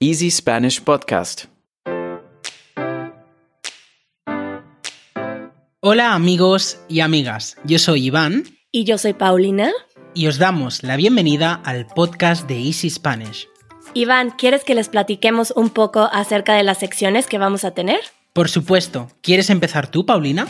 [0.00, 1.46] Easy Spanish Podcast.
[5.80, 9.72] Hola amigos y amigas, yo soy Iván Y yo soy Paulina.
[10.14, 13.48] y os damos la bienvenida al podcast de Easy Spanish.
[13.94, 18.00] Iván, ¿quieres que les platiquemos un poco acerca de las secciones que vamos a tener?
[18.32, 20.46] Por supuesto, ¿quieres empezar tú, Paulina?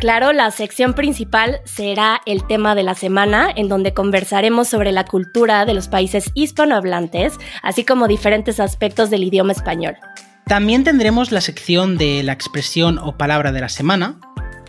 [0.00, 5.04] Claro, la sección principal será el tema de la semana, en donde conversaremos sobre la
[5.04, 9.98] cultura de los países hispanohablantes, así como diferentes aspectos del idioma español.
[10.46, 14.18] También tendremos la sección de la expresión o palabra de la semana,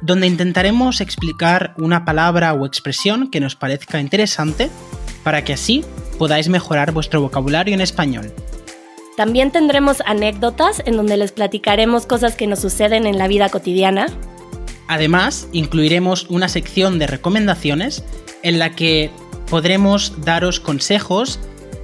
[0.01, 4.69] donde intentaremos explicar una palabra o expresión que nos parezca interesante
[5.23, 5.85] para que así
[6.19, 8.33] podáis mejorar vuestro vocabulario en español.
[9.15, 14.07] También tendremos anécdotas en donde les platicaremos cosas que nos suceden en la vida cotidiana.
[14.91, 18.03] Además, incluiremos una sección de recomendaciones
[18.43, 19.09] en la que
[19.49, 21.39] podremos daros consejos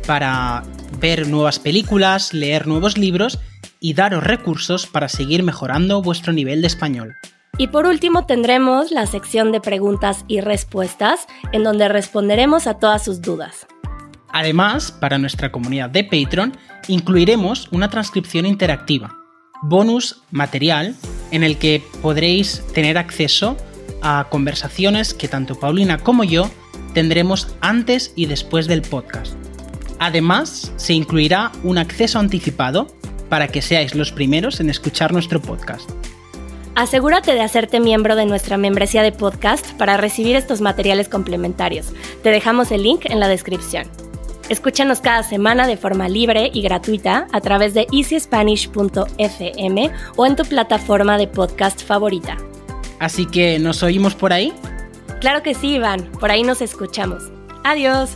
[0.05, 0.63] para
[0.99, 3.39] ver nuevas películas, leer nuevos libros
[3.79, 7.15] y daros recursos para seguir mejorando vuestro nivel de español.
[7.57, 13.05] Y por último tendremos la sección de preguntas y respuestas, en donde responderemos a todas
[13.05, 13.67] sus dudas.
[14.34, 16.57] Además, para nuestra comunidad de Patreon,
[16.89, 19.15] incluiremos una transcripción interactiva,
[19.63, 20.93] bonus material,
[21.31, 23.57] en el que podréis tener acceso
[24.01, 26.49] a conversaciones que tanto Paulina como yo
[26.93, 29.33] tendremos antes y después del podcast.
[29.99, 32.87] Además, se incluirá un acceso anticipado
[33.29, 35.89] para que seáis los primeros en escuchar nuestro podcast.
[36.75, 41.87] Asegúrate de hacerte miembro de nuestra membresía de podcast para recibir estos materiales complementarios.
[42.21, 43.87] Te dejamos el link en la descripción.
[44.49, 50.45] Escúchanos cada semana de forma libre y gratuita a través de easyspanish.fm o en tu
[50.45, 52.37] plataforma de podcast favorita.
[52.99, 54.54] Así que nos oímos por ahí.
[55.20, 56.09] Claro que sí, Iván.
[56.20, 57.23] Por ahí nos escuchamos.
[57.63, 58.12] Adiós.